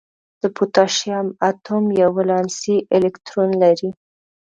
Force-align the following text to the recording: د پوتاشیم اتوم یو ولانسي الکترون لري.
د 0.41 0.43
پوتاشیم 0.57 1.27
اتوم 1.49 1.85
یو 2.01 2.09
ولانسي 2.17 2.77
الکترون 2.95 3.51
لري. 3.63 3.89